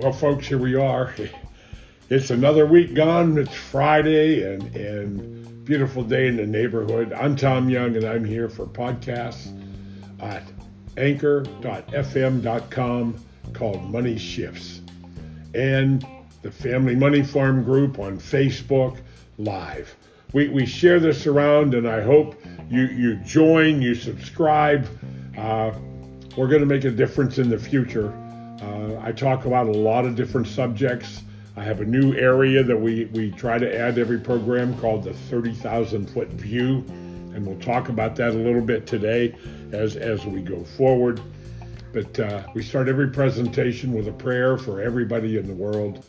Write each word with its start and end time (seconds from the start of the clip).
Well, 0.00 0.12
folks, 0.14 0.46
here 0.46 0.56
we 0.56 0.76
are. 0.76 1.14
It's 2.08 2.30
another 2.30 2.64
week 2.64 2.94
gone. 2.94 3.36
It's 3.36 3.54
Friday 3.54 4.50
and, 4.50 4.74
and 4.74 5.62
beautiful 5.66 6.02
day 6.02 6.26
in 6.26 6.36
the 6.38 6.46
neighborhood. 6.46 7.12
I'm 7.12 7.36
Tom 7.36 7.68
Young 7.68 7.94
and 7.96 8.06
I'm 8.06 8.24
here 8.24 8.48
for 8.48 8.64
podcasts 8.64 9.52
at 10.18 10.42
anchor.fm.com 10.96 11.54
called 13.52 13.90
Money 13.90 14.16
Shifts 14.16 14.80
and 15.54 16.06
the 16.40 16.50
Family 16.50 16.96
Money 16.96 17.22
Farm 17.22 17.62
group 17.62 17.98
on 17.98 18.18
Facebook 18.18 18.96
Live. 19.36 19.94
We, 20.32 20.48
we 20.48 20.64
share 20.64 20.98
this 20.98 21.26
around 21.26 21.74
and 21.74 21.86
I 21.86 22.00
hope 22.00 22.42
you, 22.70 22.84
you 22.86 23.16
join, 23.16 23.82
you 23.82 23.94
subscribe. 23.94 24.88
Uh, 25.36 25.72
we're 26.38 26.48
going 26.48 26.60
to 26.60 26.66
make 26.66 26.84
a 26.84 26.90
difference 26.90 27.36
in 27.36 27.50
the 27.50 27.58
future. 27.58 28.16
Uh, 28.62 29.00
I 29.02 29.12
talk 29.12 29.46
about 29.46 29.66
a 29.66 29.72
lot 29.72 30.04
of 30.04 30.16
different 30.16 30.46
subjects. 30.46 31.22
I 31.56 31.62
have 31.62 31.80
a 31.80 31.84
new 31.84 32.14
area 32.14 32.62
that 32.62 32.76
we, 32.76 33.06
we 33.06 33.30
try 33.30 33.58
to 33.58 33.78
add 33.78 33.98
every 33.98 34.18
program 34.18 34.78
called 34.78 35.04
the 35.04 35.14
30,000 35.14 36.08
foot 36.10 36.28
view. 36.28 36.84
And 37.34 37.46
we'll 37.46 37.58
talk 37.58 37.88
about 37.88 38.16
that 38.16 38.30
a 38.30 38.38
little 38.38 38.60
bit 38.60 38.86
today 38.86 39.34
as, 39.72 39.96
as 39.96 40.26
we 40.26 40.42
go 40.42 40.64
forward. 40.64 41.20
But 41.92 42.20
uh, 42.20 42.44
we 42.54 42.62
start 42.62 42.88
every 42.88 43.08
presentation 43.08 43.92
with 43.92 44.08
a 44.08 44.12
prayer 44.12 44.56
for 44.56 44.80
everybody 44.80 45.38
in 45.38 45.46
the 45.46 45.54
world. 45.54 46.04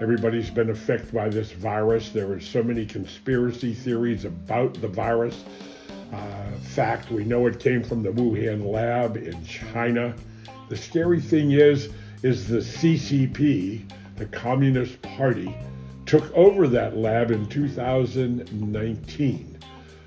Everybody's 0.00 0.48
been 0.48 0.70
affected 0.70 1.12
by 1.12 1.28
this 1.28 1.52
virus. 1.52 2.08
There 2.10 2.30
are 2.32 2.40
so 2.40 2.62
many 2.62 2.86
conspiracy 2.86 3.74
theories 3.74 4.24
about 4.24 4.80
the 4.80 4.88
virus. 4.88 5.44
Uh, 6.12 6.40
fact, 6.62 7.10
we 7.10 7.24
know 7.24 7.46
it 7.46 7.60
came 7.60 7.82
from 7.82 8.02
the 8.02 8.10
Wuhan 8.10 8.64
lab 8.64 9.16
in 9.16 9.44
China. 9.44 10.14
The 10.70 10.76
scary 10.76 11.20
thing 11.20 11.50
is, 11.50 11.88
is 12.22 12.46
the 12.46 12.58
CCP, 12.58 13.90
the 14.14 14.26
Communist 14.26 15.02
Party, 15.02 15.52
took 16.06 16.32
over 16.32 16.68
that 16.68 16.96
lab 16.96 17.32
in 17.32 17.46
2019. 17.46 19.58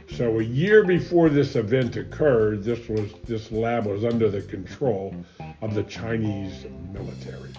So 0.10 0.40
a 0.40 0.44
year 0.44 0.86
before 0.86 1.28
this 1.28 1.58
event 1.58 1.98
occurred, 1.98 2.64
this 2.64 2.88
was 2.88 3.12
this 3.26 3.52
lab 3.52 3.88
was 3.88 4.06
under 4.06 4.30
the 4.30 4.42
control 4.42 5.14
of 5.62 5.74
the 5.74 5.84
Chinese 5.84 6.66
military. 6.94 7.52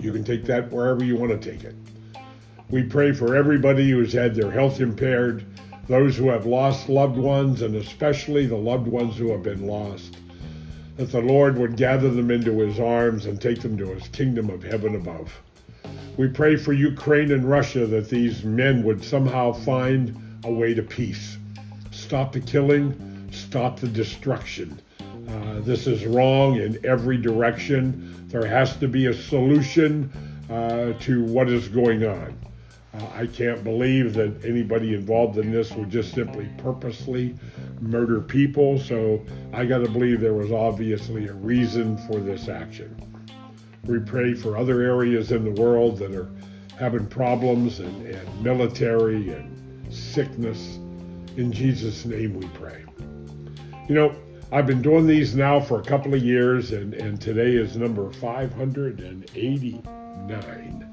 You 0.00 0.12
can 0.12 0.22
take 0.22 0.44
that 0.44 0.70
wherever 0.70 1.02
you 1.02 1.16
want 1.16 1.40
to 1.40 1.50
take 1.50 1.64
it. 1.64 1.76
We 2.68 2.82
pray 2.82 3.12
for 3.12 3.34
everybody 3.34 3.88
who's 3.88 4.12
had 4.12 4.34
their 4.34 4.50
health 4.50 4.80
impaired, 4.80 5.46
those 5.88 6.14
who 6.14 6.28
have 6.28 6.44
lost 6.44 6.90
loved 6.90 7.16
ones, 7.16 7.62
and 7.62 7.76
especially 7.76 8.44
the 8.44 8.54
loved 8.54 8.86
ones 8.86 9.16
who 9.16 9.32
have 9.32 9.42
been 9.42 9.66
lost 9.66 10.18
that 11.00 11.12
the 11.12 11.20
Lord 11.22 11.56
would 11.56 11.78
gather 11.78 12.10
them 12.10 12.30
into 12.30 12.58
his 12.58 12.78
arms 12.78 13.24
and 13.24 13.40
take 13.40 13.62
them 13.62 13.74
to 13.78 13.86
his 13.86 14.06
kingdom 14.08 14.50
of 14.50 14.62
heaven 14.62 14.96
above. 14.96 15.32
We 16.18 16.28
pray 16.28 16.56
for 16.56 16.74
Ukraine 16.74 17.32
and 17.32 17.42
Russia 17.42 17.86
that 17.86 18.10
these 18.10 18.44
men 18.44 18.82
would 18.82 19.02
somehow 19.02 19.52
find 19.52 20.14
a 20.44 20.52
way 20.52 20.74
to 20.74 20.82
peace. 20.82 21.38
Stop 21.90 22.32
the 22.34 22.40
killing, 22.40 23.30
stop 23.32 23.80
the 23.80 23.88
destruction. 23.88 24.78
Uh, 25.26 25.60
this 25.60 25.86
is 25.86 26.04
wrong 26.04 26.56
in 26.56 26.78
every 26.84 27.16
direction. 27.16 28.26
There 28.28 28.44
has 28.44 28.76
to 28.76 28.86
be 28.86 29.06
a 29.06 29.14
solution 29.14 30.12
uh, 30.50 30.92
to 31.00 31.24
what 31.24 31.48
is 31.48 31.66
going 31.68 32.04
on. 32.04 32.36
Uh, 32.92 33.06
I 33.14 33.26
can't 33.26 33.62
believe 33.62 34.14
that 34.14 34.44
anybody 34.44 34.94
involved 34.94 35.38
in 35.38 35.52
this 35.52 35.72
would 35.72 35.90
just 35.90 36.12
simply 36.12 36.48
purposely 36.58 37.36
murder 37.80 38.20
people. 38.20 38.78
So 38.78 39.24
I 39.52 39.64
got 39.64 39.78
to 39.78 39.88
believe 39.88 40.20
there 40.20 40.34
was 40.34 40.50
obviously 40.50 41.28
a 41.28 41.34
reason 41.34 41.96
for 42.08 42.20
this 42.20 42.48
action. 42.48 42.96
We 43.84 44.00
pray 44.00 44.34
for 44.34 44.56
other 44.56 44.82
areas 44.82 45.32
in 45.32 45.44
the 45.44 45.60
world 45.60 45.98
that 45.98 46.14
are 46.14 46.30
having 46.78 47.06
problems 47.06 47.80
and, 47.80 48.06
and 48.06 48.42
military 48.42 49.30
and 49.30 49.92
sickness. 49.92 50.78
In 51.36 51.52
Jesus' 51.52 52.04
name 52.04 52.34
we 52.34 52.46
pray. 52.48 52.84
You 53.88 53.94
know, 53.94 54.14
I've 54.52 54.66
been 54.66 54.82
doing 54.82 55.06
these 55.06 55.36
now 55.36 55.60
for 55.60 55.78
a 55.78 55.82
couple 55.82 56.14
of 56.14 56.24
years, 56.24 56.72
and, 56.72 56.92
and 56.94 57.20
today 57.20 57.54
is 57.54 57.76
number 57.76 58.10
589. 58.10 60.89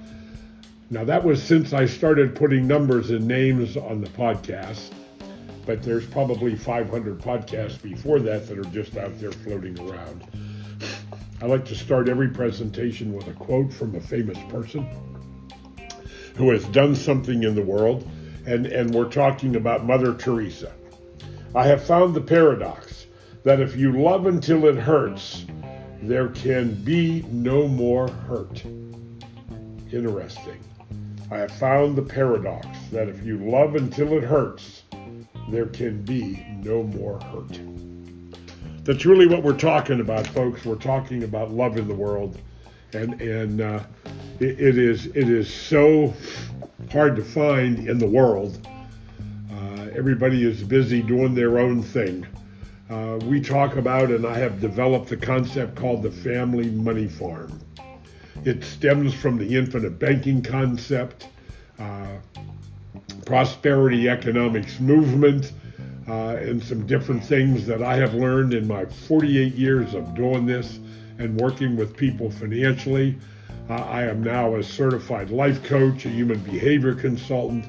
Now, 0.89 1.03
that 1.03 1.21
was 1.21 1.43
since 1.43 1.73
I 1.73 1.85
started 1.85 2.33
putting 2.33 2.65
numbers 2.65 3.09
and 3.09 3.27
names 3.27 3.75
on 3.75 3.99
the 3.99 4.09
podcast, 4.11 4.93
but 5.65 5.83
there's 5.83 6.07
probably 6.07 6.55
500 6.55 7.19
podcasts 7.19 7.81
before 7.81 8.19
that 8.21 8.47
that 8.47 8.57
are 8.57 8.71
just 8.71 8.95
out 8.95 9.19
there 9.19 9.33
floating 9.33 9.77
around. 9.81 10.25
I 11.41 11.45
like 11.45 11.65
to 11.65 11.75
start 11.75 12.07
every 12.07 12.29
presentation 12.29 13.11
with 13.11 13.27
a 13.27 13.33
quote 13.33 13.73
from 13.73 13.95
a 13.95 13.99
famous 13.99 14.37
person 14.49 14.87
who 16.37 16.51
has 16.51 16.63
done 16.69 16.95
something 16.95 17.43
in 17.43 17.53
the 17.53 17.61
world, 17.61 18.07
and, 18.45 18.65
and 18.67 18.93
we're 18.95 19.09
talking 19.09 19.57
about 19.57 19.85
Mother 19.85 20.13
Teresa. 20.13 20.71
I 21.53 21.67
have 21.67 21.83
found 21.83 22.15
the 22.15 22.21
paradox 22.21 23.07
that 23.43 23.59
if 23.59 23.75
you 23.75 24.01
love 24.01 24.25
until 24.25 24.65
it 24.67 24.77
hurts, 24.77 25.45
there 26.01 26.29
can 26.29 26.75
be 26.75 27.25
no 27.29 27.67
more 27.67 28.07
hurt. 28.07 28.63
Interesting. 29.91 30.63
I 31.29 31.39
have 31.39 31.51
found 31.51 31.97
the 31.97 32.01
paradox 32.01 32.67
that 32.91 33.09
if 33.09 33.25
you 33.25 33.37
love 33.37 33.75
until 33.75 34.13
it 34.17 34.23
hurts, 34.23 34.83
there 35.49 35.65
can 35.65 36.01
be 36.03 36.45
no 36.63 36.83
more 36.83 37.19
hurt. 37.19 37.59
That's 38.85 39.05
really 39.05 39.27
what 39.27 39.43
we're 39.43 39.57
talking 39.57 39.99
about, 39.99 40.25
folks. 40.27 40.63
We're 40.63 40.75
talking 40.75 41.23
about 41.23 41.51
love 41.51 41.77
in 41.77 41.89
the 41.89 41.95
world, 41.95 42.37
and 42.93 43.21
and 43.21 43.59
uh, 43.59 43.83
it, 44.39 44.59
it 44.61 44.77
is 44.77 45.07
it 45.07 45.29
is 45.29 45.53
so 45.53 46.13
hard 46.91 47.17
to 47.17 47.23
find 47.23 47.89
in 47.89 47.97
the 47.97 48.07
world. 48.07 48.65
Uh, 49.51 49.87
everybody 49.93 50.45
is 50.45 50.63
busy 50.63 51.01
doing 51.01 51.35
their 51.35 51.59
own 51.59 51.83
thing. 51.83 52.25
Uh, 52.89 53.19
we 53.25 53.41
talk 53.41 53.75
about, 53.75 54.11
and 54.11 54.25
I 54.25 54.37
have 54.37 54.61
developed 54.61 55.11
a 55.11 55.17
concept 55.17 55.75
called 55.75 56.03
the 56.03 56.11
family 56.11 56.69
money 56.69 57.09
farm. 57.09 57.59
It 58.45 58.63
stems 58.63 59.13
from 59.13 59.37
the 59.37 59.57
infinite 59.57 59.99
banking 59.99 60.41
concept, 60.41 61.27
uh, 61.79 62.17
prosperity 63.25 64.07
economics 64.07 64.79
movement, 64.79 65.51
uh, 66.07 66.37
and 66.39 66.63
some 66.63 66.87
different 66.87 67.23
things 67.23 67.65
that 67.65 67.83
I 67.83 67.97
have 67.97 68.13
learned 68.13 68.53
in 68.53 68.67
my 68.67 68.85
48 68.85 69.53
years 69.53 69.93
of 69.93 70.15
doing 70.15 70.45
this 70.45 70.79
and 71.19 71.39
working 71.39 71.75
with 71.75 71.97
people 71.97 72.31
financially. 72.31 73.17
Uh, 73.69 73.73
I 73.73 74.03
am 74.03 74.23
now 74.23 74.55
a 74.55 74.63
certified 74.63 75.29
life 75.29 75.61
coach, 75.63 76.05
a 76.05 76.09
human 76.09 76.39
behavior 76.39 76.95
consultant. 76.95 77.65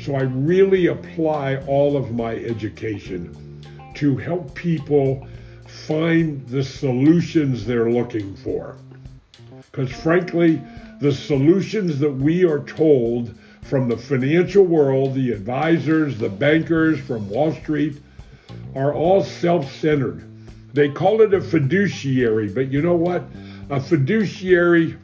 So 0.00 0.14
I 0.14 0.22
really 0.22 0.86
apply 0.86 1.56
all 1.66 1.96
of 1.96 2.12
my 2.12 2.34
education 2.36 3.60
to 3.94 4.16
help 4.16 4.54
people 4.54 5.26
find 5.66 6.46
the 6.48 6.62
solutions 6.62 7.66
they're 7.66 7.90
looking 7.90 8.34
for. 8.36 8.78
Because 9.72 9.90
frankly, 9.90 10.62
the 11.00 11.12
solutions 11.12 11.98
that 11.98 12.12
we 12.12 12.44
are 12.44 12.60
told 12.60 13.34
from 13.62 13.88
the 13.88 13.96
financial 13.96 14.64
world, 14.64 15.14
the 15.14 15.32
advisors, 15.32 16.18
the 16.18 16.28
bankers 16.28 17.00
from 17.00 17.28
Wall 17.30 17.52
Street, 17.54 17.98
are 18.74 18.92
all 18.92 19.24
self 19.24 19.72
centered. 19.72 20.28
They 20.74 20.90
call 20.90 21.22
it 21.22 21.32
a 21.32 21.40
fiduciary, 21.40 22.48
but 22.48 22.70
you 22.70 22.82
know 22.82 22.94
what? 22.94 23.24
A 23.70 23.80
fiduciary, 23.80 24.96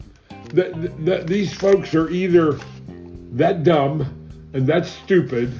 th- 0.54 0.74
th- 1.04 1.26
these 1.26 1.52
folks 1.52 1.94
are 1.94 2.10
either 2.10 2.58
that 3.32 3.64
dumb 3.64 4.02
and 4.52 4.66
that 4.66 4.84
stupid, 4.86 5.52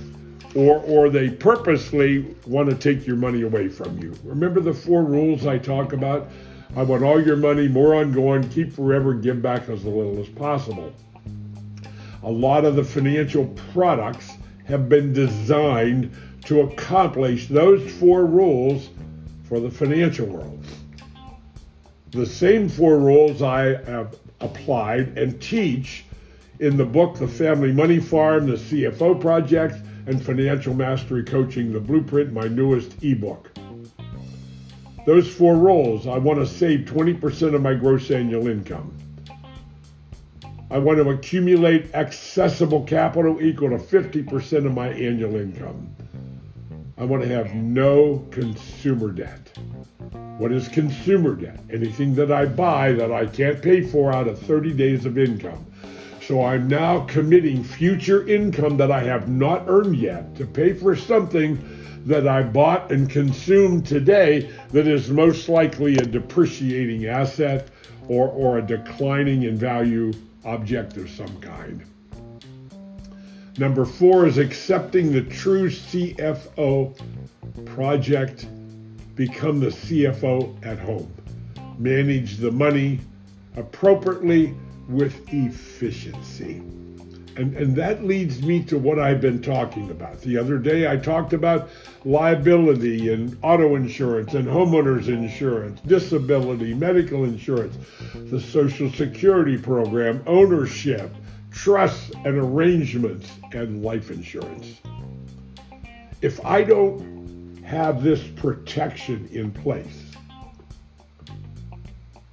or, 0.54 0.78
or 0.80 1.08
they 1.08 1.30
purposely 1.30 2.34
want 2.46 2.68
to 2.68 2.74
take 2.74 3.06
your 3.06 3.16
money 3.16 3.42
away 3.42 3.68
from 3.68 3.98
you. 3.98 4.14
Remember 4.24 4.60
the 4.60 4.72
four 4.72 5.02
rules 5.02 5.46
I 5.46 5.58
talk 5.58 5.92
about? 5.92 6.28
I 6.76 6.82
want 6.82 7.02
all 7.02 7.20
your 7.20 7.36
money, 7.36 7.66
more 7.66 7.94
ongoing, 7.94 8.48
keep 8.50 8.72
forever, 8.72 9.14
give 9.14 9.40
back 9.40 9.68
as 9.68 9.84
little 9.84 10.20
as 10.20 10.28
possible. 10.28 10.92
A 12.22 12.30
lot 12.30 12.64
of 12.64 12.76
the 12.76 12.84
financial 12.84 13.46
products 13.72 14.32
have 14.66 14.88
been 14.88 15.12
designed 15.12 16.14
to 16.44 16.60
accomplish 16.60 17.48
those 17.48 17.90
four 17.94 18.26
rules 18.26 18.90
for 19.44 19.60
the 19.60 19.70
financial 19.70 20.26
world. 20.26 20.62
The 22.10 22.26
same 22.26 22.68
four 22.68 22.98
rules 22.98 23.42
I 23.42 23.82
have 23.84 24.16
applied 24.40 25.16
and 25.16 25.40
teach 25.40 26.04
in 26.60 26.76
the 26.76 26.84
book 26.84 27.18
The 27.18 27.28
Family 27.28 27.72
Money 27.72 27.98
Farm, 27.98 28.46
the 28.46 28.56
CFO 28.56 29.20
Project, 29.20 29.76
and 30.06 30.22
Financial 30.22 30.74
Mastery 30.74 31.22
Coaching, 31.22 31.72
the 31.72 31.80
Blueprint, 31.80 32.32
my 32.32 32.48
newest 32.48 33.02
ebook. 33.02 33.57
Those 35.08 35.26
four 35.26 35.56
roles, 35.56 36.06
I 36.06 36.18
want 36.18 36.38
to 36.38 36.46
save 36.46 36.80
20% 36.80 37.54
of 37.54 37.62
my 37.62 37.72
gross 37.72 38.10
annual 38.10 38.46
income. 38.46 38.94
I 40.70 40.76
want 40.76 40.98
to 40.98 41.08
accumulate 41.08 41.94
accessible 41.94 42.84
capital 42.84 43.40
equal 43.40 43.70
to 43.70 43.78
50% 43.78 44.66
of 44.66 44.74
my 44.74 44.88
annual 44.88 45.36
income. 45.36 45.96
I 46.98 47.06
want 47.06 47.22
to 47.22 47.28
have 47.30 47.54
no 47.54 48.22
consumer 48.30 49.10
debt. 49.10 49.50
What 50.36 50.52
is 50.52 50.68
consumer 50.68 51.36
debt? 51.36 51.60
Anything 51.72 52.14
that 52.16 52.30
I 52.30 52.44
buy 52.44 52.92
that 52.92 53.10
I 53.10 53.24
can't 53.24 53.62
pay 53.62 53.80
for 53.80 54.12
out 54.12 54.28
of 54.28 54.38
30 54.38 54.74
days 54.74 55.06
of 55.06 55.16
income. 55.16 55.64
So 56.20 56.44
I'm 56.44 56.68
now 56.68 57.06
committing 57.06 57.64
future 57.64 58.28
income 58.28 58.76
that 58.76 58.90
I 58.90 59.04
have 59.04 59.26
not 59.26 59.64
earned 59.68 59.96
yet 59.96 60.36
to 60.36 60.44
pay 60.44 60.74
for 60.74 60.94
something 60.94 61.77
that 62.08 62.26
I 62.26 62.42
bought 62.42 62.90
and 62.90 63.08
consumed 63.08 63.86
today 63.86 64.50
that 64.70 64.88
is 64.88 65.10
most 65.10 65.50
likely 65.50 65.96
a 65.96 66.02
depreciating 66.02 67.04
asset 67.04 67.68
or, 68.08 68.28
or 68.28 68.56
a 68.58 68.62
declining 68.62 69.42
in 69.42 69.58
value 69.58 70.14
object 70.46 70.96
of 70.96 71.10
some 71.10 71.38
kind. 71.42 71.84
Number 73.58 73.84
four 73.84 74.26
is 74.26 74.38
accepting 74.38 75.12
the 75.12 75.20
true 75.20 75.68
CFO 75.68 76.98
project, 77.66 78.46
become 79.14 79.60
the 79.60 79.66
CFO 79.66 80.64
at 80.64 80.78
home. 80.78 81.12
Manage 81.76 82.38
the 82.38 82.50
money 82.50 83.00
appropriately 83.56 84.54
with 84.88 85.14
efficiency. 85.34 86.62
And, 87.38 87.56
and 87.56 87.76
that 87.76 88.02
leads 88.02 88.42
me 88.42 88.64
to 88.64 88.76
what 88.76 88.98
I've 88.98 89.20
been 89.20 89.40
talking 89.40 89.92
about. 89.92 90.20
The 90.22 90.36
other 90.36 90.58
day, 90.58 90.90
I 90.90 90.96
talked 90.96 91.32
about 91.32 91.70
liability 92.04 93.12
and 93.12 93.38
auto 93.42 93.76
insurance 93.76 94.34
and 94.34 94.44
homeowners 94.48 95.06
insurance, 95.06 95.80
disability, 95.82 96.74
medical 96.74 97.22
insurance, 97.22 97.76
the 98.12 98.40
Social 98.40 98.90
Security 98.90 99.56
program, 99.56 100.20
ownership, 100.26 101.14
trusts 101.52 102.10
and 102.24 102.36
arrangements, 102.38 103.30
and 103.52 103.84
life 103.84 104.10
insurance. 104.10 104.80
If 106.20 106.44
I 106.44 106.64
don't 106.64 107.62
have 107.64 108.02
this 108.02 108.26
protection 108.26 109.28
in 109.30 109.52
place, 109.52 110.10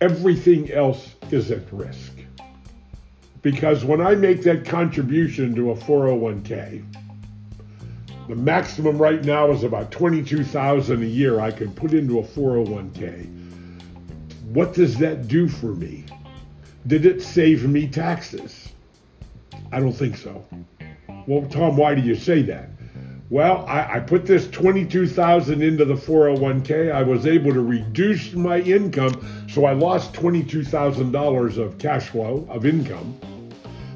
everything 0.02 0.72
else 0.72 1.14
is 1.30 1.52
at 1.52 1.72
risk. 1.72 2.15
Because 3.46 3.86
when 3.86 4.02
I 4.02 4.16
make 4.16 4.42
that 4.42 4.66
contribution 4.66 5.54
to 5.54 5.70
a 5.70 5.76
401k, 5.76 6.84
the 8.28 8.36
maximum 8.36 8.98
right 8.98 9.24
now 9.24 9.52
is 9.52 9.62
about 9.62 9.92
22,000 9.92 11.04
a 11.04 11.06
year 11.06 11.40
I 11.40 11.52
can 11.52 11.72
put 11.72 11.94
into 11.94 12.18
a 12.18 12.24
401k. 12.24 13.30
What 14.46 14.74
does 14.74 14.98
that 14.98 15.28
do 15.28 15.48
for 15.48 15.76
me? 15.76 16.06
Did 16.88 17.06
it 17.06 17.22
save 17.22 17.70
me 17.70 17.88
taxes? 17.88 18.70
I 19.72 19.80
don't 19.80 19.94
think 19.94 20.18
so. 20.18 20.44
Well, 21.28 21.48
Tom, 21.48 21.78
why 21.78 21.94
do 21.94 22.02
you 22.02 22.16
say 22.16 22.42
that? 22.42 22.70
Well, 23.30 23.64
I, 23.68 23.98
I 23.98 24.00
put 24.00 24.26
this 24.26 24.50
22,000 24.50 25.62
into 25.62 25.86
the 25.86 25.94
401k. 25.94 26.92
I 26.92 27.04
was 27.04 27.28
able 27.28 27.54
to 27.54 27.62
reduce 27.62 28.34
my 28.34 28.62
income, 28.62 29.24
so 29.48 29.66
I 29.66 29.74
lost 29.74 30.14
$22,000 30.14 31.58
of 31.60 31.78
cash 31.78 32.10
flow 32.10 32.48
of 32.50 32.66
income 32.66 33.16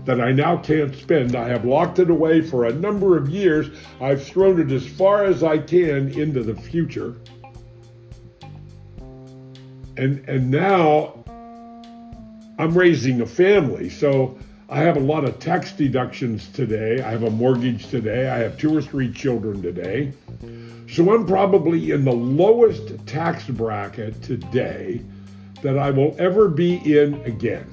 that 0.05 0.21
I 0.21 0.31
now 0.31 0.57
can't 0.57 0.95
spend. 0.95 1.35
I 1.35 1.47
have 1.47 1.65
locked 1.65 1.99
it 1.99 2.09
away 2.09 2.41
for 2.41 2.65
a 2.65 2.73
number 2.73 3.17
of 3.17 3.29
years. 3.29 3.69
I've 4.01 4.23
thrown 4.23 4.59
it 4.59 4.71
as 4.71 4.87
far 4.87 5.25
as 5.25 5.43
I 5.43 5.57
can 5.57 6.09
into 6.19 6.43
the 6.43 6.55
future. 6.55 7.15
And 9.97 10.27
and 10.29 10.49
now 10.49 11.23
I'm 12.57 12.77
raising 12.77 13.21
a 13.21 13.25
family. 13.25 13.89
So 13.89 14.37
I 14.69 14.81
have 14.81 14.97
a 14.97 15.01
lot 15.01 15.25
of 15.25 15.39
tax 15.39 15.71
deductions 15.71 16.47
today. 16.49 17.01
I 17.01 17.09
have 17.09 17.23
a 17.23 17.29
mortgage 17.29 17.87
today. 17.87 18.29
I 18.29 18.37
have 18.37 18.57
two 18.57 18.75
or 18.75 18.81
three 18.81 19.11
children 19.11 19.61
today. 19.61 20.13
So 20.87 21.13
I'm 21.13 21.25
probably 21.25 21.91
in 21.91 22.05
the 22.05 22.13
lowest 22.13 23.05
tax 23.07 23.45
bracket 23.47 24.21
today 24.21 25.01
that 25.61 25.77
I 25.77 25.89
will 25.91 26.15
ever 26.19 26.47
be 26.47 26.75
in 26.97 27.15
again. 27.23 27.67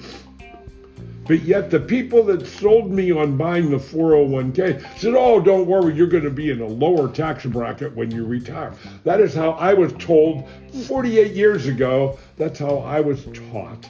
But 1.27 1.43
yet 1.43 1.71
the 1.71 1.81
people 1.81 2.23
that 2.25 2.47
sold 2.47 2.91
me 2.93 3.11
on 3.11 3.37
buying 3.37 3.71
the 3.71 3.79
401k 3.79 4.99
said, 4.99 5.15
oh, 5.17 5.41
don't 5.41 5.67
worry, 5.67 5.95
you're 5.95 6.07
going 6.07 6.25
to 6.25 6.31
be 6.31 6.51
in 6.51 6.61
a 6.61 6.67
lower 6.67 7.11
tax 7.11 7.45
bracket 7.45 7.95
when 7.97 8.11
you 8.11 8.25
retire. 8.25 8.73
That 9.05 9.21
is 9.21 9.35
how 9.35 9.53
I 9.53 9.75
was 9.75 9.93
told 9.95 10.49
48 10.87 11.33
years 11.33 11.67
ago. 11.67 12.19
That's 12.37 12.59
how 12.59 12.79
I 12.79 13.01
was 13.01 13.25
taught 13.51 13.89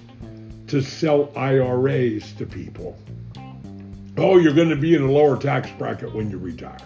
to 0.68 0.80
sell 0.80 1.30
IRAs 1.36 2.32
to 2.34 2.46
people. 2.46 2.98
Oh, 4.16 4.38
you're 4.38 4.54
going 4.54 4.70
to 4.70 4.76
be 4.76 4.94
in 4.94 5.02
a 5.02 5.10
lower 5.10 5.36
tax 5.36 5.70
bracket 5.78 6.14
when 6.14 6.30
you 6.30 6.38
retire. 6.38 6.78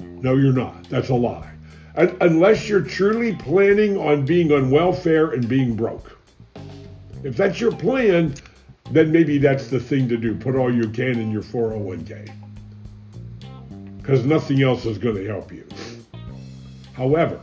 No, 0.00 0.34
you're 0.34 0.52
not. 0.52 0.88
That's 0.88 1.10
a 1.10 1.14
lie. 1.14 1.50
Unless 1.96 2.68
you're 2.68 2.82
truly 2.82 3.36
planning 3.36 3.96
on 3.96 4.24
being 4.24 4.50
on 4.50 4.70
welfare 4.70 5.30
and 5.30 5.48
being 5.48 5.76
broke. 5.76 6.18
If 7.22 7.36
that's 7.36 7.60
your 7.60 7.70
plan, 7.70 8.34
then 8.90 9.10
maybe 9.12 9.38
that's 9.38 9.68
the 9.68 9.80
thing 9.80 10.08
to 10.08 10.16
do. 10.16 10.34
Put 10.34 10.56
all 10.56 10.72
you 10.72 10.88
can 10.88 11.18
in 11.18 11.30
your 11.30 11.42
401k. 11.42 12.30
Because 13.98 14.24
nothing 14.24 14.62
else 14.62 14.84
is 14.84 14.98
going 14.98 15.16
to 15.16 15.26
help 15.26 15.52
you. 15.52 15.66
However, 16.92 17.40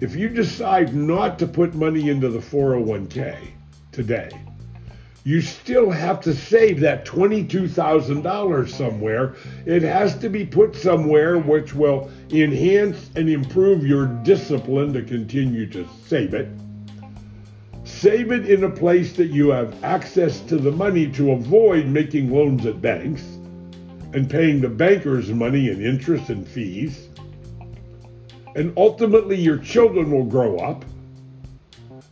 if 0.00 0.14
you 0.16 0.28
decide 0.28 0.94
not 0.94 1.38
to 1.38 1.46
put 1.46 1.74
money 1.74 2.10
into 2.10 2.28
the 2.28 2.40
401k, 2.40 3.52
today. 3.98 4.30
You 5.24 5.40
still 5.40 5.90
have 5.90 6.20
to 6.20 6.32
save 6.32 6.78
that 6.80 7.04
$22,000 7.04 8.68
somewhere. 8.68 9.34
It 9.66 9.82
has 9.82 10.16
to 10.18 10.28
be 10.28 10.46
put 10.46 10.76
somewhere 10.76 11.36
which 11.36 11.74
will 11.74 12.08
enhance 12.30 13.10
and 13.16 13.28
improve 13.28 13.84
your 13.84 14.06
discipline 14.06 14.92
to 14.92 15.02
continue 15.02 15.66
to 15.70 15.84
save 16.06 16.32
it. 16.32 16.48
Save 17.98 18.30
it 18.30 18.48
in 18.48 18.62
a 18.62 18.70
place 18.70 19.12
that 19.14 19.30
you 19.30 19.48
have 19.48 19.82
access 19.82 20.40
to 20.42 20.56
the 20.56 20.70
money 20.70 21.10
to 21.12 21.32
avoid 21.32 21.86
making 21.86 22.32
loans 22.32 22.64
at 22.64 22.80
banks 22.80 23.22
and 24.14 24.30
paying 24.30 24.60
the 24.60 24.68
bankers 24.68 25.30
money 25.30 25.68
and 25.68 25.84
interest 25.84 26.30
and 26.30 26.46
fees. 26.46 27.08
And 28.54 28.72
ultimately, 28.76 29.36
your 29.36 29.58
children 29.58 30.12
will 30.12 30.24
grow 30.24 30.58
up 30.58 30.84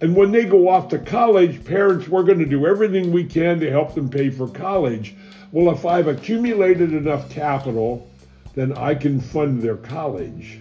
and 0.01 0.15
when 0.15 0.31
they 0.31 0.45
go 0.45 0.69
off 0.69 0.89
to 0.89 0.99
college, 0.99 1.65
parents, 1.65 2.07
we're 2.07 2.23
going 2.23 2.39
to 2.39 2.47
do 2.47 2.67
everything 2.67 3.13
we 3.13 3.25
can 3.25 3.59
to 3.61 3.71
help 3.71 3.95
them 3.95 4.11
pay 4.11 4.29
for 4.29 4.47
college. 4.47 5.15
Well, 5.53 5.75
if 5.75 5.87
I've 5.87 6.09
accumulated 6.09 6.93
enough 6.93 7.31
capital, 7.31 8.11
then 8.55 8.77
I 8.77 8.95
can 8.95 9.21
fund 9.21 9.63
their 9.63 9.77
college 9.77 10.61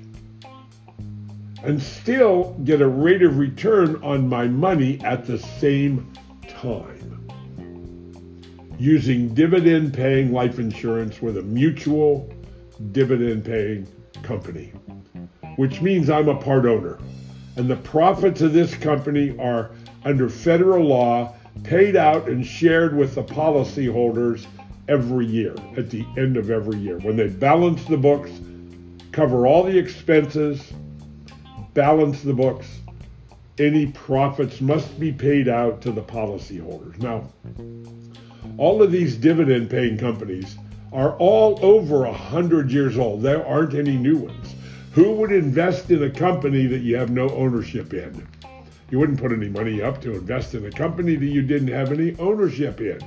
and 1.65 1.81
still 1.81 2.53
get 2.63 2.81
a 2.81 2.87
rate 2.87 3.23
of 3.23 3.37
return 3.37 4.01
on 4.03 4.29
my 4.29 4.47
money 4.47 4.99
at 5.03 5.25
the 5.25 5.39
same 5.39 6.13
time 6.47 7.27
using 8.77 9.33
dividend 9.33 9.93
paying 9.93 10.31
life 10.31 10.59
insurance 10.59 11.21
with 11.21 11.37
a 11.37 11.41
mutual 11.41 12.31
dividend 12.91 13.43
paying 13.43 13.87
company, 14.21 14.71
which 15.55 15.81
means 15.81 16.09
I'm 16.09 16.27
a 16.27 16.35
part 16.35 16.65
owner 16.65 16.99
and 17.55 17.69
the 17.69 17.77
profits 17.77 18.41
of 18.41 18.53
this 18.53 18.75
company 18.75 19.35
are 19.39 19.71
under 20.03 20.29
federal 20.29 20.85
law 20.85 21.33
paid 21.63 21.95
out 21.95 22.27
and 22.27 22.45
shared 22.45 22.95
with 22.95 23.15
the 23.15 23.23
policyholders 23.23 24.45
every 24.87 25.25
year 25.25 25.55
at 25.77 25.89
the 25.89 26.05
end 26.17 26.37
of 26.37 26.51
every 26.51 26.77
year. 26.77 26.99
When 26.99 27.15
they 27.15 27.27
balance 27.27 27.83
the 27.85 27.97
books, 27.97 28.29
cover 29.11 29.47
all 29.47 29.63
the 29.63 29.77
expenses, 29.77 30.73
balance 31.75 32.21
the 32.21 32.33
books, 32.33 32.79
any 33.59 33.87
profits 33.87 34.61
must 34.61 34.99
be 34.99 35.11
paid 35.11 35.47
out 35.47 35.81
to 35.81 35.91
the 35.91 36.01
policyholders. 36.01 36.97
Now, 36.99 37.29
all 38.57 38.81
of 38.81 38.91
these 38.91 39.15
dividend 39.15 39.69
paying 39.69 39.97
companies 39.97 40.57
are 40.91 41.15
all 41.17 41.59
over 41.63 42.05
a 42.05 42.11
100 42.11 42.71
years 42.71 42.97
old. 42.97 43.21
There 43.21 43.45
aren't 43.45 43.75
any 43.75 43.97
new 43.97 44.17
ones. 44.17 44.55
Who 44.93 45.13
would 45.15 45.31
invest 45.31 45.91
in 45.91 46.03
a 46.03 46.09
company 46.09 46.65
that 46.67 46.79
you 46.79 46.95
have 46.95 47.11
no 47.11 47.29
ownership 47.31 47.93
in? 47.93 48.25
You 48.89 48.99
wouldn't 48.99 49.19
put 49.19 49.33
any 49.33 49.49
money 49.49 49.81
up 49.81 50.01
to 50.01 50.13
invest 50.13 50.53
in 50.55 50.65
a 50.65 50.71
company 50.71 51.15
that 51.15 51.25
you 51.25 51.41
didn't 51.41 51.67
have 51.67 51.91
any 51.91 52.17
ownership 52.17 52.79
in. 52.79 52.99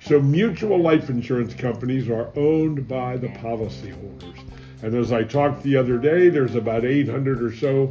So 0.00 0.20
mutual 0.20 0.78
life 0.78 1.08
insurance 1.08 1.54
companies 1.54 2.10
are 2.10 2.30
owned 2.36 2.86
by 2.86 3.16
the 3.16 3.28
policyholders. 3.28 4.43
And 4.84 4.94
as 4.94 5.12
I 5.12 5.24
talked 5.24 5.62
the 5.62 5.78
other 5.78 5.96
day, 5.96 6.28
there's 6.28 6.56
about 6.56 6.84
800 6.84 7.42
or 7.42 7.56
so 7.56 7.90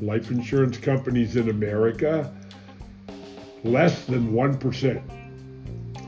life 0.00 0.30
insurance 0.30 0.78
companies 0.78 1.34
in 1.34 1.50
America. 1.50 2.32
Less 3.64 4.04
than 4.04 4.32
1% 4.32 5.02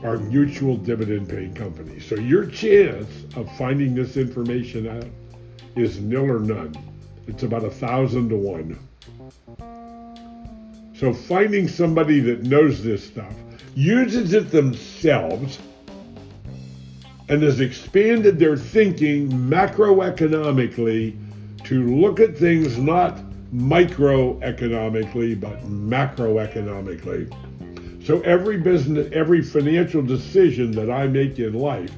are 0.01 0.17
mutual 0.19 0.77
dividend 0.77 1.27
paying 1.27 1.53
companies. 1.53 2.05
So 2.05 2.15
your 2.15 2.45
chance 2.45 3.09
of 3.35 3.51
finding 3.57 3.95
this 3.95 4.15
information 4.15 4.87
out 4.87 5.07
is 5.75 5.99
nil 5.99 6.31
or 6.31 6.39
none. 6.39 6.73
It's 7.27 7.43
about 7.43 7.65
a 7.65 7.69
thousand 7.69 8.29
to 8.29 8.37
one. 8.37 8.79
So 10.95 11.13
finding 11.13 11.67
somebody 11.67 12.21
that 12.21 12.43
knows 12.43 12.81
this 12.81 13.05
stuff, 13.05 13.33
uses 13.75 14.33
it 14.33 14.51
themselves, 14.51 15.59
and 17.33 17.41
has 17.41 17.59
expanded 17.61 18.37
their 18.37 18.55
thinking 18.55 19.27
macroeconomically 19.27 21.17
to 21.63 21.95
look 21.95 22.19
at 22.19 22.37
things 22.37 22.77
not 22.77 23.17
microeconomically, 23.51 25.41
but 25.41 25.59
macroeconomically. 25.63 27.27
So 28.05 28.21
every 28.21 28.57
business, 28.57 29.09
every 29.11 29.41
financial 29.41 30.03
decision 30.03 30.69
that 30.73 30.91
I 30.91 31.07
make 31.07 31.39
in 31.39 31.53
life 31.53 31.91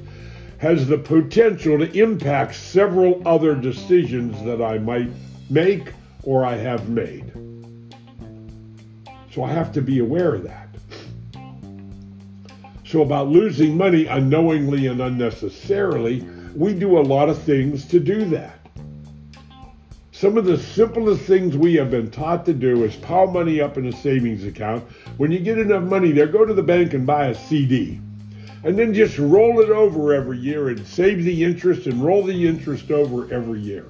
has 0.56 0.86
the 0.86 0.96
potential 0.96 1.76
to 1.80 1.92
impact 1.92 2.54
several 2.54 3.20
other 3.28 3.54
decisions 3.54 4.42
that 4.46 4.62
I 4.62 4.78
might 4.78 5.10
make 5.50 5.92
or 6.22 6.46
I 6.46 6.56
have 6.56 6.88
made. 6.88 7.30
So 9.32 9.44
I 9.44 9.52
have 9.52 9.70
to 9.74 9.82
be 9.82 9.98
aware 9.98 10.34
of 10.34 10.44
that. 10.44 10.65
So, 12.86 13.02
about 13.02 13.26
losing 13.26 13.76
money 13.76 14.06
unknowingly 14.06 14.86
and 14.86 15.00
unnecessarily, 15.00 16.24
we 16.54 16.72
do 16.72 16.98
a 16.98 17.00
lot 17.00 17.28
of 17.28 17.36
things 17.42 17.84
to 17.88 17.98
do 17.98 18.24
that. 18.26 18.60
Some 20.12 20.38
of 20.38 20.44
the 20.44 20.56
simplest 20.56 21.22
things 21.22 21.56
we 21.56 21.74
have 21.74 21.90
been 21.90 22.12
taught 22.12 22.46
to 22.46 22.54
do 22.54 22.84
is 22.84 22.94
pile 22.96 23.26
money 23.26 23.60
up 23.60 23.76
in 23.76 23.86
a 23.86 23.92
savings 23.92 24.44
account. 24.44 24.84
When 25.16 25.32
you 25.32 25.40
get 25.40 25.58
enough 25.58 25.82
money 25.82 26.12
there, 26.12 26.28
go 26.28 26.44
to 26.44 26.54
the 26.54 26.62
bank 26.62 26.94
and 26.94 27.04
buy 27.04 27.26
a 27.26 27.34
CD. 27.34 28.00
And 28.62 28.78
then 28.78 28.94
just 28.94 29.18
roll 29.18 29.60
it 29.60 29.68
over 29.68 30.14
every 30.14 30.38
year 30.38 30.68
and 30.68 30.86
save 30.86 31.24
the 31.24 31.42
interest 31.44 31.86
and 31.86 32.02
roll 32.02 32.22
the 32.22 32.46
interest 32.46 32.92
over 32.92 33.32
every 33.34 33.60
year. 33.60 33.84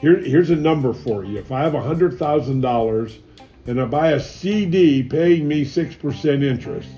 Here, 0.00 0.18
here's 0.18 0.50
a 0.50 0.56
number 0.56 0.94
for 0.94 1.24
you. 1.24 1.38
If 1.38 1.52
I 1.52 1.60
have 1.60 1.74
$100,000 1.74 3.18
and 3.66 3.80
I 3.80 3.84
buy 3.84 4.12
a 4.12 4.20
CD 4.20 5.02
paying 5.02 5.48
me 5.48 5.64
6% 5.64 6.44
interest, 6.44 6.88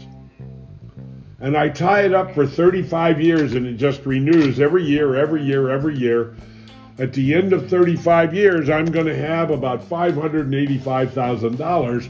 and 1.40 1.56
I 1.56 1.68
tie 1.68 2.02
it 2.02 2.14
up 2.14 2.34
for 2.34 2.46
35 2.46 3.20
years 3.20 3.54
and 3.54 3.66
it 3.66 3.74
just 3.74 4.06
renews 4.06 4.60
every 4.60 4.84
year, 4.84 5.16
every 5.16 5.42
year, 5.42 5.70
every 5.70 5.96
year, 5.96 6.36
at 6.98 7.12
the 7.12 7.34
end 7.34 7.52
of 7.52 7.68
35 7.68 8.34
years, 8.34 8.70
I'm 8.70 8.86
going 8.86 9.06
to 9.06 9.16
have 9.16 9.50
about 9.50 9.88
$585,000. 9.88 12.08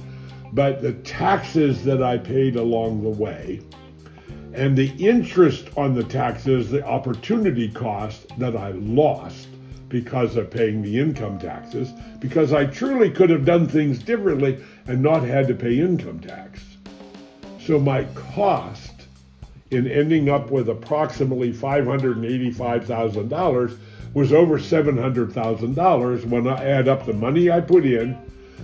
But 0.52 0.82
the 0.82 0.92
taxes 0.92 1.82
that 1.84 2.02
I 2.02 2.18
paid 2.18 2.56
along 2.56 3.02
the 3.02 3.08
way 3.08 3.62
and 4.52 4.76
the 4.76 4.92
interest 4.98 5.68
on 5.76 5.94
the 5.94 6.04
taxes, 6.04 6.70
the 6.70 6.86
opportunity 6.86 7.68
cost 7.68 8.26
that 8.38 8.54
I 8.56 8.72
lost, 8.72 9.48
because 9.94 10.34
of 10.34 10.50
paying 10.50 10.82
the 10.82 10.98
income 10.98 11.38
taxes, 11.38 11.92
because 12.18 12.52
I 12.52 12.64
truly 12.64 13.12
could 13.12 13.30
have 13.30 13.44
done 13.44 13.68
things 13.68 14.00
differently 14.00 14.58
and 14.88 15.00
not 15.00 15.22
had 15.22 15.46
to 15.46 15.54
pay 15.54 15.78
income 15.78 16.18
tax. 16.18 16.64
So 17.60 17.78
my 17.78 18.02
cost 18.16 19.06
in 19.70 19.86
ending 19.86 20.28
up 20.28 20.50
with 20.50 20.68
approximately 20.68 21.52
$585,000 21.52 23.78
was 24.14 24.32
over 24.32 24.58
$700,000 24.58 26.24
when 26.24 26.48
I 26.48 26.64
add 26.64 26.88
up 26.88 27.06
the 27.06 27.12
money 27.12 27.52
I 27.52 27.60
put 27.60 27.86
in, 27.86 28.18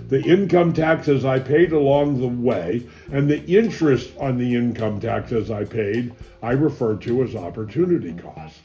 the 0.08 0.24
income 0.24 0.72
taxes 0.72 1.24
I 1.24 1.38
paid 1.38 1.70
along 1.70 2.20
the 2.20 2.26
way, 2.26 2.88
and 3.12 3.30
the 3.30 3.44
interest 3.44 4.10
on 4.18 4.36
the 4.36 4.56
income 4.56 4.98
taxes 4.98 5.48
I 5.48 5.64
paid, 5.64 6.12
I 6.42 6.54
refer 6.54 6.96
to 6.96 7.22
as 7.22 7.36
opportunity 7.36 8.14
cost. 8.14 8.58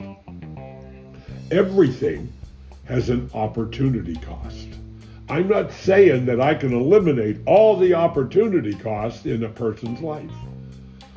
Everything 1.51 2.33
has 2.85 3.09
an 3.09 3.29
opportunity 3.33 4.15
cost. 4.15 4.67
I'm 5.27 5.47
not 5.47 5.71
saying 5.71 6.25
that 6.27 6.39
I 6.39 6.53
can 6.53 6.71
eliminate 6.73 7.39
all 7.47 7.77
the 7.77 7.95
opportunity 7.95 8.75
costs 8.75 9.25
in 9.25 9.43
a 9.43 9.49
person's 9.49 10.01
life. 10.01 10.31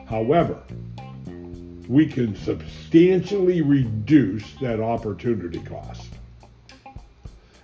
However, 0.06 0.62
we 1.88 2.06
can 2.06 2.34
substantially 2.36 3.60
reduce 3.60 4.54
that 4.62 4.80
opportunity 4.80 5.60
cost. 5.60 6.08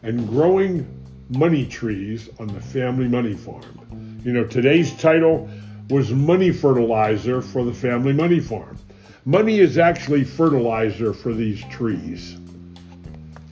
And 0.02 0.28
growing 0.28 0.86
money 1.30 1.66
trees 1.66 2.28
on 2.38 2.48
the 2.48 2.60
family 2.60 3.08
money 3.08 3.34
farm. 3.34 4.20
You 4.22 4.34
know, 4.34 4.44
today's 4.44 4.92
title 4.98 5.48
was 5.88 6.10
Money 6.12 6.50
Fertilizer 6.50 7.40
for 7.40 7.64
the 7.64 7.72
Family 7.72 8.12
Money 8.12 8.40
Farm. 8.40 8.78
Money 9.24 9.60
is 9.60 9.78
actually 9.78 10.24
fertilizer 10.24 11.14
for 11.14 11.32
these 11.32 11.64
trees 11.70 12.38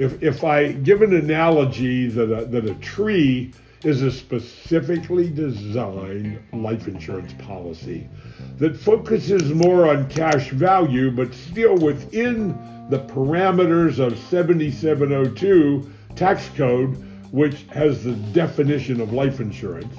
if, 0.03 0.21
if 0.21 0.43
I 0.43 0.73
give 0.73 1.03
an 1.03 1.15
analogy 1.15 2.09
that 2.09 2.33
a, 2.33 2.45
that 2.47 2.65
a 2.65 2.75
tree 2.75 3.53
is 3.85 4.03
a 4.03 4.11
specifically 4.11 5.31
designed 5.31 6.41
life 6.53 6.89
insurance 6.89 7.33
policy 7.35 8.09
that 8.59 8.77
focuses 8.77 9.53
more 9.55 9.89
on 9.89 10.09
cash 10.09 10.51
value, 10.51 11.11
but 11.11 11.33
still 11.33 11.77
within 11.77 12.49
the 12.91 12.99
parameters 12.99 13.99
of 14.01 14.19
7702 14.19 15.89
tax 16.17 16.49
code, 16.57 16.97
which 17.31 17.63
has 17.71 18.03
the 18.03 18.13
definition 18.33 19.01
of 19.01 19.13
life 19.13 19.39
insurance. 19.41 19.97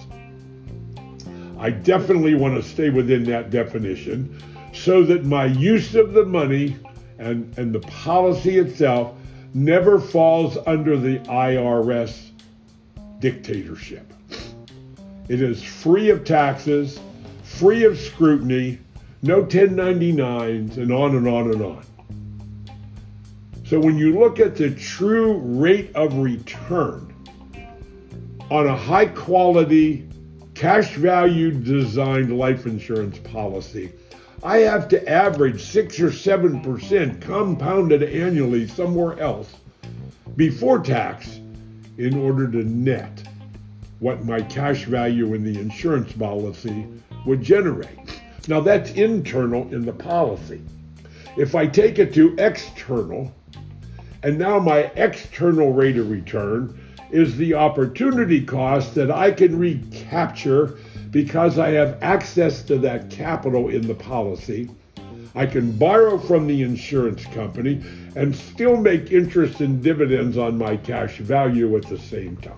I 1.57 1.69
definitely 1.69 2.35
want 2.35 2.61
to 2.61 2.63
stay 2.63 2.89
within 2.89 3.23
that 3.25 3.51
definition 3.51 4.37
so 4.73 5.03
that 5.03 5.23
my 5.23 5.45
use 5.45 5.95
of 5.95 6.11
the 6.11 6.25
money 6.25 6.75
and, 7.19 7.57
and 7.57 7.73
the 7.73 7.79
policy 7.79 8.57
itself 8.57 9.15
never 9.53 9.99
falls 9.99 10.57
under 10.65 10.97
the 10.97 11.19
IRS 11.19 12.29
dictatorship. 13.19 14.11
It 15.29 15.41
is 15.41 15.63
free 15.63 16.09
of 16.09 16.25
taxes, 16.25 16.99
free 17.43 17.83
of 17.85 17.97
scrutiny, 17.97 18.79
no 19.21 19.43
1099s, 19.43 20.77
and 20.77 20.91
on 20.91 21.15
and 21.15 21.27
on 21.27 21.51
and 21.51 21.61
on. 21.61 21.85
So 23.65 23.79
when 23.79 23.97
you 23.97 24.19
look 24.19 24.39
at 24.39 24.55
the 24.55 24.71
true 24.71 25.37
rate 25.37 25.95
of 25.95 26.17
return 26.17 27.15
on 28.51 28.67
a 28.67 28.75
high 28.75 29.05
quality, 29.05 30.07
cash 30.53 30.95
value 30.95 31.51
designed 31.51 32.37
life 32.37 32.65
insurance 32.65 33.17
policy, 33.19 33.91
I 34.43 34.57
have 34.57 34.89
to 34.89 35.09
average 35.09 35.63
six 35.63 36.01
or 36.01 36.11
seven 36.11 36.61
percent 36.61 37.21
compounded 37.21 38.03
annually 38.03 38.67
somewhere 38.67 39.17
else 39.17 39.55
before 40.35 40.79
tax 40.79 41.39
in 41.97 42.17
order 42.17 42.51
to 42.51 42.63
net 42.63 43.23
what 43.99 44.25
my 44.25 44.41
cash 44.41 44.83
value 44.83 45.33
in 45.33 45.45
the 45.45 45.57
insurance 45.57 46.11
policy 46.11 46.85
would 47.25 47.41
generate. 47.41 48.21
Now 48.49 48.59
that's 48.59 48.91
internal 48.91 49.73
in 49.73 49.85
the 49.85 49.93
policy. 49.93 50.61
If 51.37 51.55
I 51.55 51.65
take 51.65 51.97
it 51.97 52.13
to 52.15 52.35
external, 52.37 53.33
and 54.23 54.37
now 54.37 54.59
my 54.59 54.91
external 54.95 55.71
rate 55.71 55.97
of 55.97 56.11
return 56.11 56.77
is 57.11 57.37
the 57.37 57.53
opportunity 57.53 58.43
cost 58.43 58.93
that 58.95 59.09
I 59.09 59.31
can 59.31 59.57
recapture 59.57 60.77
because 61.13 61.59
I 61.59 61.69
have 61.69 62.01
access 62.01 62.63
to 62.63 62.77
that 62.79 63.11
capital 63.11 63.69
in 63.69 63.85
the 63.85 63.93
policy. 63.93 64.67
I 65.35 65.45
can 65.45 65.71
borrow 65.71 66.17
from 66.17 66.47
the 66.47 66.63
insurance 66.63 67.23
company 67.27 67.83
and 68.15 68.35
still 68.35 68.75
make 68.75 69.11
interest 69.11 69.61
and 69.61 69.81
dividends 69.81 70.37
on 70.37 70.57
my 70.57 70.75
cash 70.75 71.19
value 71.19 71.77
at 71.77 71.87
the 71.87 71.99
same 71.99 72.35
time. 72.37 72.57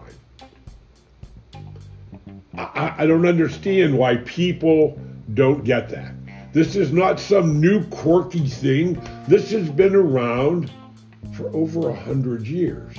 I, 2.58 2.96
I, 3.00 3.06
don't 3.06 3.28
understand 3.28 3.98
why 3.98 4.16
people 4.18 4.98
don't 5.34 5.66
get 5.66 5.90
that. 5.90 6.14
This 6.54 6.78
is 6.78 6.94
not 6.94 7.20
some 7.20 7.60
new 7.60 7.84
quirky 7.88 8.48
thing. 8.48 9.02
This 9.28 9.52
has 9.52 9.70
been 9.70 9.96
around 9.96 10.72
for 11.34 11.54
over 11.54 11.90
a 11.90 11.96
hundred 11.96 12.48
years. 12.48 12.96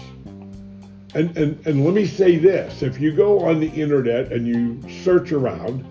And, 1.16 1.35
and, 1.38 1.66
and 1.66 1.82
let 1.82 1.94
me 1.94 2.04
say 2.04 2.37
this 2.37 2.82
if 2.82 3.00
you 3.00 3.11
go 3.11 3.40
on 3.40 3.58
the 3.58 3.70
internet 3.70 4.32
and 4.32 4.46
you 4.46 4.78
search 5.02 5.32
around, 5.32 5.82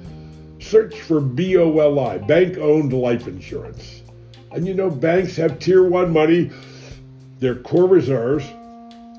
search 0.60 1.02
for 1.02 1.20
BOLI, 1.20 2.20
bank 2.28 2.60
owned 2.60 2.94
life 2.94 3.28
insurance. 3.28 4.04
And 4.52 4.68
you 4.68 4.76
know, 4.76 4.92
banks 4.92 5.36
have 5.38 5.58
tier 5.58 5.84
one 5.84 6.14
money, 6.14 6.52
their 7.40 7.56
core 7.56 7.88
reserves, 7.88 8.46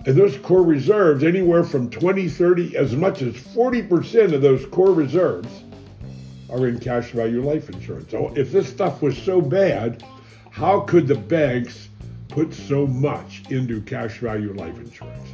and 0.06 0.14
those 0.14 0.38
core 0.38 0.62
reserves, 0.62 1.24
anywhere 1.24 1.64
from 1.64 1.90
20, 1.90 2.28
30, 2.28 2.76
as 2.76 2.94
much 2.94 3.20
as 3.20 3.34
40% 3.34 4.32
of 4.32 4.42
those 4.42 4.64
core 4.66 4.92
reserves 4.92 5.64
are 6.48 6.68
in 6.68 6.78
cash 6.78 7.10
value 7.10 7.42
life 7.42 7.68
insurance. 7.68 8.12
So 8.12 8.32
if 8.36 8.52
this 8.52 8.68
stuff 8.68 9.02
was 9.02 9.20
so 9.20 9.40
bad, 9.40 10.04
how 10.50 10.82
could 10.82 11.08
the 11.08 11.16
banks 11.16 11.88
put 12.28 12.54
so 12.54 12.86
much 12.86 13.42
into 13.50 13.80
cash 13.80 14.20
value 14.20 14.52
life 14.52 14.78
insurance? 14.78 15.30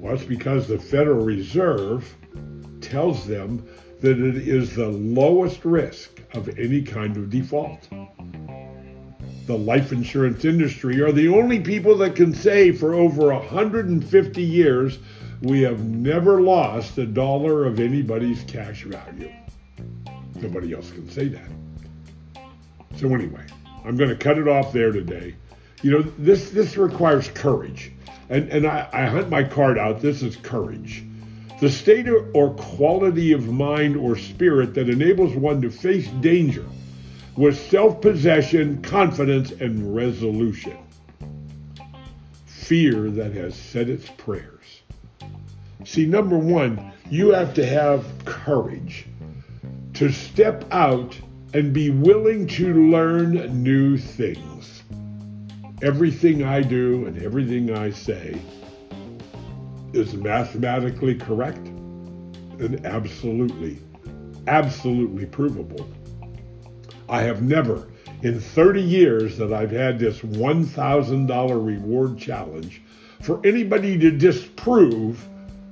Well, 0.00 0.14
it's 0.14 0.24
because 0.24 0.68
the 0.68 0.78
Federal 0.78 1.24
Reserve 1.24 2.14
tells 2.80 3.26
them 3.26 3.68
that 4.00 4.18
it 4.20 4.36
is 4.36 4.76
the 4.76 4.88
lowest 4.88 5.64
risk 5.64 6.22
of 6.34 6.48
any 6.56 6.82
kind 6.82 7.16
of 7.16 7.30
default. 7.30 7.88
The 9.46 9.58
life 9.58 9.90
insurance 9.90 10.44
industry 10.44 11.00
are 11.00 11.10
the 11.10 11.26
only 11.28 11.58
people 11.58 11.96
that 11.98 12.14
can 12.14 12.32
say 12.32 12.70
for 12.70 12.94
over 12.94 13.32
150 13.34 14.42
years 14.42 14.98
we 15.42 15.62
have 15.62 15.84
never 15.84 16.42
lost 16.42 16.96
a 16.98 17.06
dollar 17.06 17.64
of 17.64 17.80
anybody's 17.80 18.44
cash 18.44 18.84
value. 18.84 19.32
Nobody 20.36 20.74
else 20.74 20.92
can 20.92 21.10
say 21.10 21.26
that. 21.28 21.50
So 22.96 23.12
anyway, 23.12 23.44
I'm 23.84 23.96
going 23.96 24.10
to 24.10 24.16
cut 24.16 24.38
it 24.38 24.46
off 24.46 24.72
there 24.72 24.92
today. 24.92 25.34
You 25.82 25.90
know, 25.92 26.02
this 26.18 26.50
this 26.50 26.76
requires 26.76 27.28
courage. 27.28 27.92
and, 28.28 28.48
and 28.48 28.66
I, 28.66 28.88
I 28.92 29.06
hunt 29.06 29.30
my 29.30 29.44
card 29.44 29.78
out. 29.78 30.00
This 30.00 30.22
is 30.22 30.36
courage. 30.36 31.04
The 31.60 31.68
state 31.68 32.06
or 32.34 32.54
quality 32.54 33.32
of 33.32 33.48
mind 33.48 33.96
or 33.96 34.16
spirit 34.16 34.74
that 34.74 34.88
enables 34.88 35.34
one 35.34 35.60
to 35.62 35.70
face 35.70 36.08
danger 36.20 36.64
with 37.36 37.58
self 37.58 38.00
possession, 38.00 38.82
confidence, 38.82 39.52
and 39.52 39.94
resolution. 39.94 40.76
Fear 42.46 43.10
that 43.10 43.32
has 43.32 43.54
said 43.54 43.88
its 43.88 44.08
prayers. 44.18 44.82
See, 45.84 46.06
number 46.06 46.36
one, 46.36 46.92
you 47.08 47.30
have 47.30 47.54
to 47.54 47.64
have 47.64 48.04
courage 48.24 49.06
to 49.94 50.10
step 50.10 50.64
out 50.70 51.18
and 51.54 51.72
be 51.72 51.90
willing 51.90 52.46
to 52.46 52.90
learn 52.90 53.62
new 53.62 53.96
things. 53.96 54.77
Everything 55.80 56.42
I 56.42 56.60
do 56.60 57.06
and 57.06 57.22
everything 57.22 57.72
I 57.72 57.90
say 57.90 58.36
is 59.92 60.14
mathematically 60.14 61.14
correct 61.14 61.64
and 62.58 62.84
absolutely, 62.84 63.78
absolutely 64.48 65.26
provable. 65.26 65.88
I 67.08 67.22
have 67.22 67.42
never, 67.42 67.86
in 68.22 68.40
30 68.40 68.82
years 68.82 69.38
that 69.38 69.52
I've 69.52 69.70
had 69.70 70.00
this 70.00 70.18
$1,000 70.18 71.64
reward 71.64 72.18
challenge, 72.18 72.82
for 73.20 73.40
anybody 73.46 73.96
to 73.98 74.10
disprove 74.10 75.24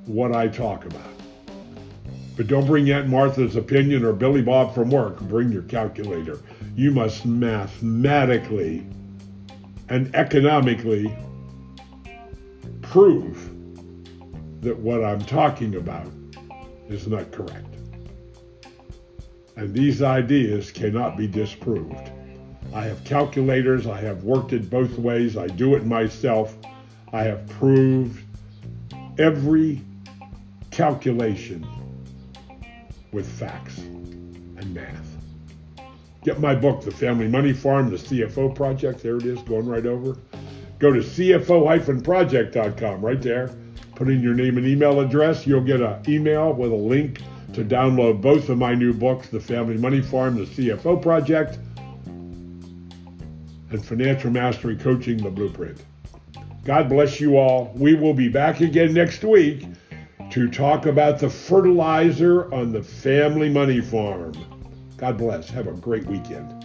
what 0.06 0.32
I 0.32 0.46
talk 0.46 0.84
about. 0.84 1.10
But 2.36 2.46
don't 2.46 2.66
bring 2.66 2.88
Aunt 2.92 3.08
Martha's 3.08 3.56
opinion 3.56 4.04
or 4.04 4.12
Billy 4.12 4.42
Bob 4.42 4.72
from 4.72 4.90
work. 4.90 5.20
Bring 5.22 5.50
your 5.50 5.62
calculator. 5.62 6.38
You 6.76 6.92
must 6.92 7.26
mathematically 7.26 8.86
and 9.88 10.14
economically 10.14 11.14
prove 12.82 13.50
that 14.60 14.76
what 14.78 15.04
I'm 15.04 15.20
talking 15.20 15.76
about 15.76 16.10
is 16.88 17.06
not 17.06 17.30
correct. 17.30 17.66
And 19.56 19.72
these 19.72 20.02
ideas 20.02 20.70
cannot 20.70 21.16
be 21.16 21.26
disproved. 21.26 22.10
I 22.74 22.84
have 22.84 23.02
calculators, 23.04 23.86
I 23.86 24.00
have 24.00 24.24
worked 24.24 24.52
it 24.52 24.68
both 24.68 24.98
ways, 24.98 25.36
I 25.36 25.46
do 25.46 25.74
it 25.74 25.86
myself. 25.86 26.56
I 27.12 27.22
have 27.22 27.46
proved 27.46 28.22
every 29.18 29.80
calculation 30.70 31.66
with 33.12 33.26
facts 33.26 33.78
and 33.78 34.74
math. 34.74 35.15
Get 36.26 36.40
my 36.40 36.56
book, 36.56 36.82
The 36.82 36.90
Family 36.90 37.28
Money 37.28 37.52
Farm, 37.52 37.88
the 37.88 37.94
CFO 37.94 38.52
Project. 38.52 39.00
There 39.00 39.16
it 39.16 39.24
is, 39.24 39.40
going 39.42 39.64
right 39.64 39.86
over. 39.86 40.18
Go 40.80 40.92
to 40.92 40.98
CFO-project.com 40.98 43.00
right 43.00 43.22
there. 43.22 43.54
Put 43.94 44.08
in 44.08 44.20
your 44.20 44.34
name 44.34 44.58
and 44.58 44.66
email 44.66 44.98
address. 44.98 45.46
You'll 45.46 45.60
get 45.60 45.80
an 45.80 46.02
email 46.08 46.52
with 46.52 46.72
a 46.72 46.74
link 46.74 47.22
to 47.52 47.64
download 47.64 48.20
both 48.20 48.48
of 48.48 48.58
my 48.58 48.74
new 48.74 48.92
books, 48.92 49.28
The 49.28 49.38
Family 49.38 49.76
Money 49.76 50.00
Farm, 50.00 50.34
the 50.34 50.46
CFO 50.46 51.00
Project, 51.00 51.60
and 52.10 53.84
Financial 53.84 54.32
Mastery 54.32 54.74
Coaching, 54.74 55.18
the 55.18 55.30
Blueprint. 55.30 55.80
God 56.64 56.88
bless 56.88 57.20
you 57.20 57.36
all. 57.36 57.72
We 57.76 57.94
will 57.94 58.14
be 58.14 58.28
back 58.28 58.60
again 58.60 58.92
next 58.92 59.22
week 59.22 59.64
to 60.30 60.50
talk 60.50 60.86
about 60.86 61.20
the 61.20 61.30
fertilizer 61.30 62.52
on 62.52 62.72
the 62.72 62.82
family 62.82 63.48
money 63.48 63.80
farm. 63.80 64.32
God 64.96 65.18
bless. 65.18 65.50
Have 65.50 65.66
a 65.66 65.72
great 65.72 66.06
weekend. 66.06 66.55